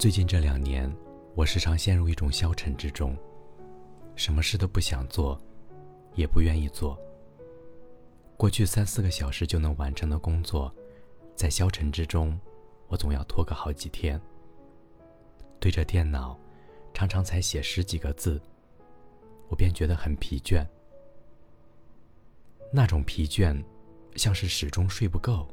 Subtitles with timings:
[0.00, 0.90] 最近这两年，
[1.34, 3.14] 我时常陷入一种消沉之中，
[4.16, 5.38] 什么事都不想做，
[6.14, 6.98] 也不愿意做。
[8.34, 10.74] 过去三四个小时就能完成的工作，
[11.36, 12.40] 在消沉之中，
[12.88, 14.18] 我总要拖个好几天。
[15.58, 16.34] 对着电脑，
[16.94, 18.40] 常常才写十几个字，
[19.48, 20.66] 我便觉得很疲倦。
[22.72, 23.62] 那种疲倦，
[24.16, 25.46] 像是始终睡不够，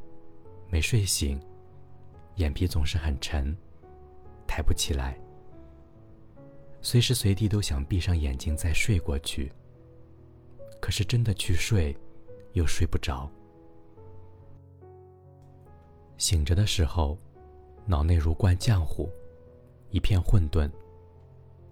[0.69, 1.37] 没睡醒，
[2.35, 3.53] 眼皮总是很沉，
[4.47, 5.19] 抬不起来，
[6.81, 9.51] 随时随地都想闭上眼睛再睡过去。
[10.79, 11.95] 可是真的去睡，
[12.53, 13.29] 又睡不着。
[16.17, 17.17] 醒着的时候，
[17.85, 19.09] 脑内如灌浆糊，
[19.91, 20.69] 一片混沌。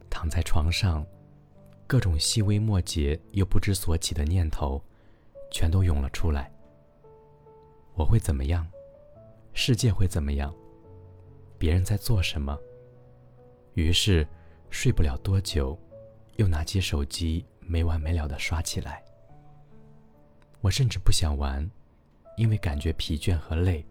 [0.09, 1.05] 躺在床上，
[1.87, 4.81] 各种细微末节又不知所起的念头。
[5.51, 6.51] 全都涌了出来。
[7.93, 8.67] 我会怎么样？
[9.53, 10.53] 世界会怎么样？
[11.57, 12.59] 别人在做什么？
[13.75, 14.25] 于是，
[14.69, 15.77] 睡不了多久，
[16.37, 19.03] 又拿起手机没完没了的刷起来。
[20.61, 21.69] 我甚至不想玩，
[22.37, 23.85] 因为感觉疲倦和累。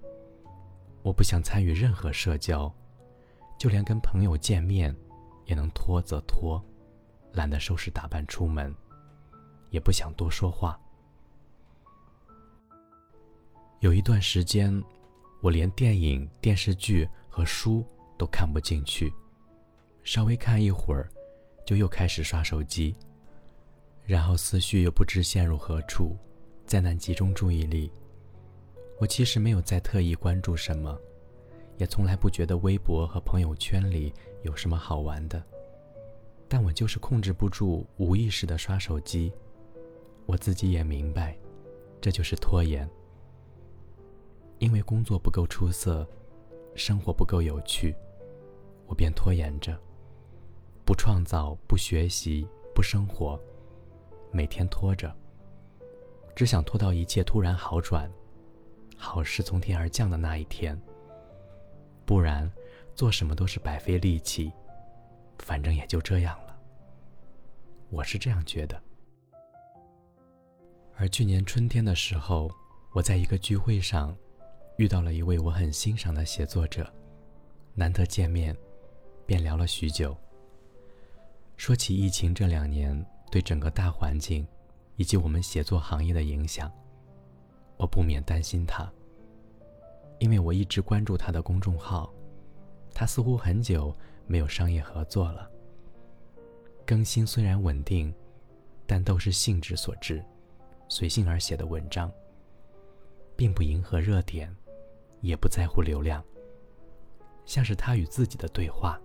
[1.02, 2.74] 我不想参与任何社交，
[3.58, 4.94] 就连跟朋友见面，
[5.44, 6.62] 也能拖则拖，
[7.32, 8.74] 懒得收拾打扮出门，
[9.68, 10.80] 也不想多说话。
[13.80, 14.82] 有一段时间，
[15.42, 17.84] 我连电影、电视剧和书
[18.16, 19.12] 都看不进去，
[20.04, 21.08] 稍微看一会儿，
[21.64, 22.94] 就又开始刷手机，
[24.04, 26.14] 然后思绪又不知陷入何处，
[26.66, 27.90] 再难集中注意力。
[29.00, 30.96] 我其实没有在特意关注什么，
[31.78, 35.42] 也从来不觉得微博和朋友圈里有什么好玩的，
[36.48, 39.32] 但我就是控制不住，无意识的刷手机。
[40.26, 41.34] 我自己也明白，
[41.98, 42.88] 这就是拖延。
[44.58, 46.06] 因为工作不够出色，
[46.74, 47.94] 生活不够有趣，
[48.86, 49.78] 我便拖延着，
[50.84, 53.40] 不创造，不学习，不生活，
[54.30, 55.14] 每天拖着，
[56.34, 58.10] 只想拖到一切突然好转，
[58.96, 60.80] 好事从天而降的那一天。
[62.04, 62.50] 不然，
[62.94, 64.52] 做什么都是白费力气，
[65.38, 66.56] 反正也就这样了。
[67.90, 68.80] 我是这样觉得。
[70.96, 72.50] 而去年春天的时候，
[72.92, 74.16] 我在一个聚会上。
[74.76, 76.92] 遇到了一位我很欣赏的写作者，
[77.74, 78.56] 难得见面，
[79.24, 80.16] 便聊了许久。
[81.64, 82.94] 说起疫情这两年
[83.30, 84.46] 对整个大环境
[84.96, 86.70] 以及我们写作行业的影响，
[87.78, 88.86] 我不免担心他。
[90.18, 92.12] 因为我一直关注他的公众号，
[92.92, 95.50] 他似乎很久没有商业合作了。
[96.84, 98.14] 更新虽然稳定，
[98.86, 100.22] 但都是兴致所致，
[100.90, 102.12] 随性而写的文章，
[103.34, 104.54] 并不迎合热点。
[105.22, 106.22] 也不在乎流量，
[107.46, 109.00] 像是他与自己的对话。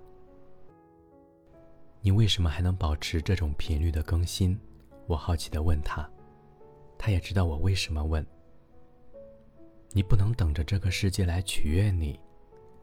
[2.02, 4.58] 你为什么还能保持这种频率的更新？
[5.06, 6.10] 我好奇的问他，
[6.98, 8.26] 他也知道我为什么问。
[9.92, 12.20] 你不能等着这个世界来取悦你，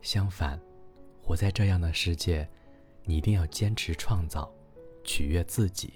[0.02, 0.60] 相反，
[1.22, 2.46] 活在这样的世界，
[3.04, 4.52] 你一定要坚持创造，
[5.02, 5.94] 取悦自己。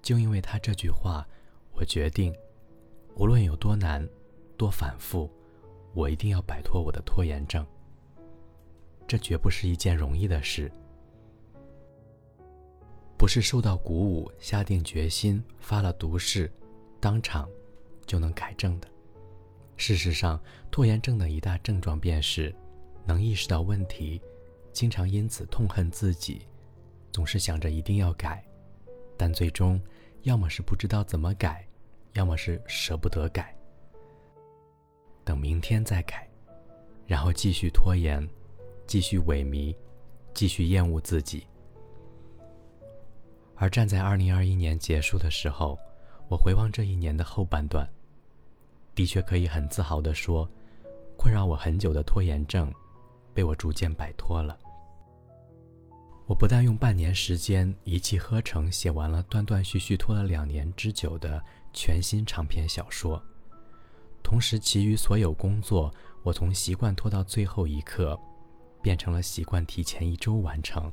[0.00, 1.26] 就因为他这句话，
[1.72, 2.32] 我决定，
[3.16, 4.06] 无论有多难，
[4.56, 5.28] 多反复。
[5.94, 7.66] 我一定要摆脱我的拖延症。
[9.08, 10.70] 这绝不是一件容易的事，
[13.18, 16.50] 不是受到鼓舞、下定决心、发了毒誓，
[17.00, 17.50] 当场
[18.06, 18.88] 就能改正的。
[19.76, 20.40] 事实上，
[20.70, 22.54] 拖延症的一大症状便是
[23.04, 24.22] 能意识到问题，
[24.72, 26.46] 经常因此痛恨自己，
[27.10, 28.44] 总是想着一定要改，
[29.16, 29.80] 但最终
[30.22, 31.66] 要么是不知道怎么改，
[32.12, 33.52] 要么是舍不得改。
[35.24, 36.28] 等明天再改，
[37.04, 38.26] 然后继续拖延，
[38.86, 39.74] 继续萎靡，
[40.32, 41.46] 继续厌恶自己。
[43.58, 45.76] 而站在二零二一年结束的时候，
[46.28, 47.88] 我回望这一年的后半段，
[48.94, 50.48] 的确可以很自豪地说，
[51.16, 52.72] 困扰我很久的拖延症，
[53.34, 54.56] 被我逐渐摆脱了。
[56.26, 61.42] 我不但用半年时间一气呵成写完了断断续续拖了两年之久的
[61.72, 63.20] 全新长篇小说。
[64.22, 65.92] 同时，其余所有工作，
[66.22, 68.16] 我从习惯拖到最后一刻，
[68.82, 70.92] 变成了习惯提前一周完成。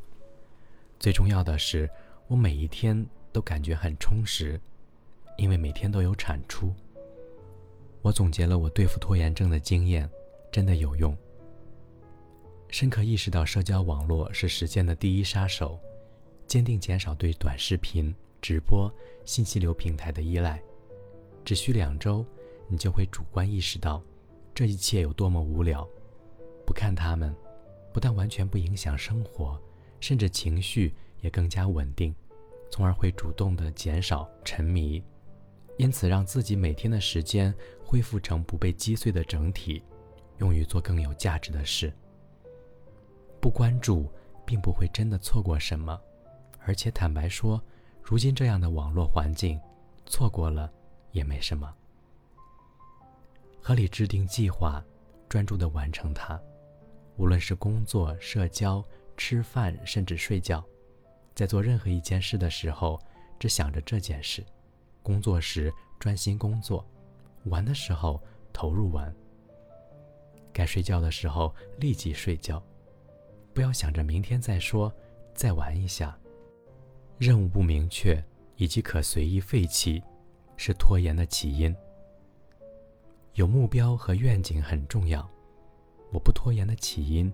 [0.97, 1.89] 最重要的是，
[2.27, 4.59] 我每一天都感觉很充实，
[5.37, 6.73] 因为每天都有产出。
[8.01, 10.09] 我总结了我对付拖延症的经验，
[10.51, 11.15] 真的有用。
[12.69, 15.79] 深刻意识到社交网络是时间的第一杀手，
[16.47, 18.91] 坚定减少对短视频、直播、
[19.23, 20.61] 信息流平台的依赖，
[21.43, 22.25] 只需两周。
[22.67, 24.01] 你就会主观意识到，
[24.51, 25.87] 这一切有多么无聊，
[26.65, 27.31] 不看他们，
[27.93, 29.61] 不但完全不影响生活，
[29.99, 30.91] 甚至情绪
[31.25, 32.13] 也更加稳定，
[32.69, 35.03] 从而会主动的减少沉迷，
[35.75, 37.51] 因此让自己每天的时间
[37.83, 39.81] 恢复成不被击碎的整体，
[40.37, 41.91] 用于做更有价值的事。
[43.41, 44.07] 不关注，
[44.45, 45.99] 并不会真的错过什么，
[46.59, 47.59] 而且坦白说，
[48.03, 49.59] 如今这样的网络环境，
[50.05, 50.71] 错过了
[51.11, 51.73] 也没什么。
[53.59, 54.79] 合理制定计划，
[55.27, 56.39] 专注的完成它。
[57.17, 58.85] 无论是工作、社交、
[59.17, 60.63] 吃饭，甚至睡觉，
[61.35, 62.99] 在做任何一件事的时候，
[63.37, 64.41] 只想着这件事；
[65.03, 66.83] 工作时专心工作，
[67.43, 68.19] 玩的时候
[68.53, 69.13] 投入玩。
[70.53, 72.63] 该睡觉的时候立即睡觉，
[73.53, 74.91] 不要想着明天再说，
[75.33, 76.17] 再玩一下。
[77.17, 78.23] 任务不明确
[78.55, 80.01] 以及可随意废弃，
[80.55, 81.75] 是拖延的起因。
[83.33, 85.29] 有目标和愿景很重要。
[86.13, 87.33] 我不拖延的起因，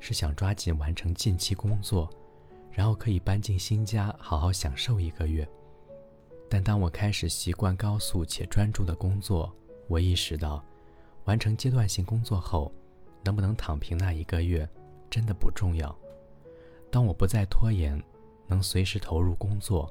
[0.00, 2.10] 是想抓紧完成近期工作，
[2.72, 5.48] 然后可以搬进新家，好好享受一个月。
[6.48, 9.54] 但当我开始习惯高速且专注的工作，
[9.86, 10.64] 我意识到，
[11.24, 12.72] 完成阶段性工作后，
[13.22, 14.68] 能不能躺平那一个月，
[15.08, 15.96] 真的不重要。
[16.90, 18.02] 当我不再拖延，
[18.48, 19.88] 能随时投入工作，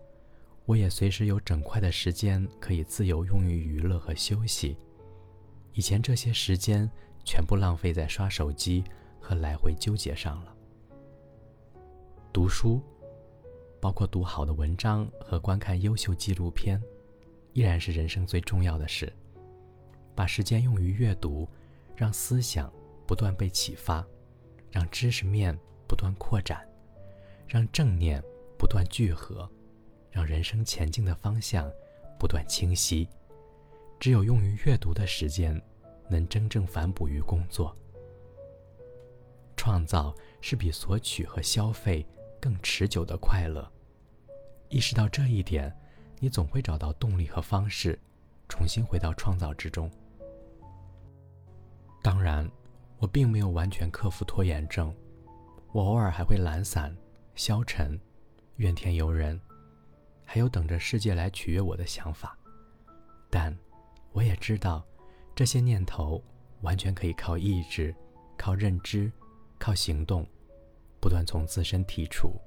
[0.65, 4.75] 我也随时有整块的时间可以自由用于娱乐和休息。
[5.73, 6.89] 以前这些时间。
[7.23, 8.83] 全部浪费在刷手机
[9.19, 10.55] 和来回纠结上了。
[12.33, 12.81] 读书，
[13.79, 16.81] 包括读好的文章和观看优秀纪录片，
[17.53, 19.11] 依然是人生最重要的事。
[20.15, 21.47] 把时间用于阅读，
[21.95, 22.71] 让思想
[23.05, 24.05] 不断被启发，
[24.69, 25.57] 让知识面
[25.87, 26.67] 不断扩展，
[27.47, 28.23] 让正念
[28.57, 29.49] 不断聚合，
[30.09, 31.71] 让人生前进的方向
[32.19, 33.07] 不断清晰。
[33.99, 35.61] 只有用于阅读的时间。
[36.09, 37.73] 能真正反哺于工作，
[39.55, 42.05] 创造是比索取和消费
[42.41, 43.71] 更持久的快乐。
[44.67, 45.73] 意识到这一点，
[46.19, 47.97] 你总会找到动力和方式，
[48.49, 49.89] 重新回到创造之中。
[52.01, 52.49] 当然，
[52.97, 54.93] 我并没有完全克服拖延症，
[55.71, 56.93] 我偶尔还会懒散、
[57.35, 57.97] 消沉、
[58.55, 59.39] 怨天尤人，
[60.25, 62.37] 还有等着世界来取悦我的想法。
[63.29, 63.55] 但，
[64.11, 64.83] 我也知道。
[65.33, 66.21] 这些念头
[66.59, 67.95] 完全可以靠意志、
[68.37, 69.09] 靠认知、
[69.57, 70.27] 靠行动，
[71.01, 72.39] 不断从自身剔除。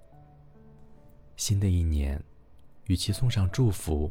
[1.37, 2.23] 新的一年，
[2.87, 4.11] 与其送上祝福，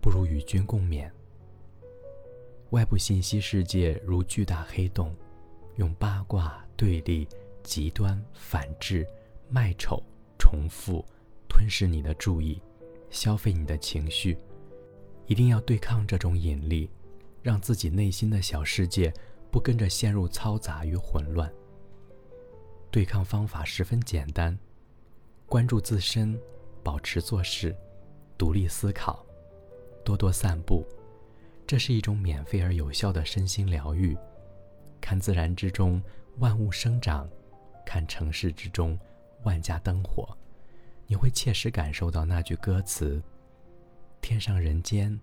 [0.00, 1.10] 不如与君共勉。
[2.70, 5.14] 外部信息世界如巨大黑洞，
[5.74, 7.28] 用八卦、对立、
[7.62, 9.06] 极端、反制、
[9.48, 10.02] 卖丑、
[10.38, 11.04] 重复
[11.48, 12.62] 吞噬你的注意，
[13.10, 14.38] 消费你的情绪。
[15.26, 16.88] 一定要对抗这种引力。
[17.42, 19.10] 让自己内心的小世界
[19.50, 21.50] 不跟着陷入嘈杂与混乱。
[22.90, 24.58] 对抗方法十分简单：
[25.46, 26.36] 关注自身，
[26.82, 27.72] 保持做事，
[28.36, 29.24] 独立思考，
[30.04, 30.84] 多多散步。
[31.68, 34.18] 这是一种免费而有效的身心疗愈。
[35.00, 36.02] 看自然之中
[36.38, 37.30] 万物生长，
[37.86, 38.98] 看城市之中
[39.44, 40.36] 万家灯火，
[41.06, 43.22] 你会切实感受到那句歌词
[44.20, 45.16] ：“天上人间。”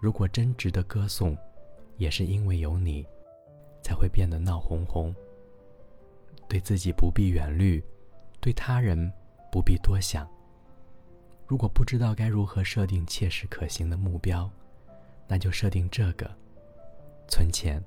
[0.00, 1.36] 如果真值得歌颂，
[1.98, 3.06] 也是因为有你，
[3.82, 5.14] 才会变得闹哄哄。
[6.50, 7.80] 对自己不必远虑，
[8.40, 9.10] 对他人
[9.52, 10.28] 不必多想。
[11.46, 14.50] 如果不知道该如何设定切实可行的目标，
[15.28, 16.28] 那就设定这个：
[17.28, 17.80] 存钱。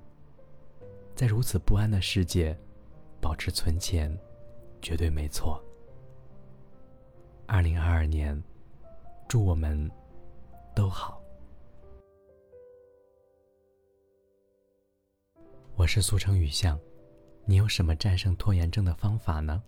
[1.13, 2.57] 在如此不安的世界，
[3.19, 4.17] 保持存钱，
[4.81, 5.61] 绝对没错。
[7.45, 8.41] 二零二二年，
[9.27, 9.91] 祝我们
[10.73, 11.21] 都好。
[15.75, 16.79] 我是苏城雨巷，
[17.45, 19.61] 你有什么战胜拖延症的方法呢？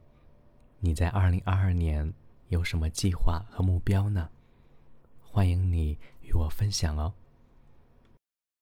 [0.80, 2.14] 你在二零二二年
[2.48, 4.30] 有什么计划和目标呢？
[5.22, 7.14] 欢迎你与我分享哦。